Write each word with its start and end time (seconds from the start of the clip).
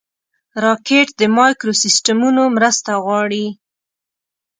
راکټ 0.63 1.07
د 1.19 1.21
مایکروسیسټمونو 1.37 2.43
مرسته 2.55 2.91
غواړي 3.03 3.45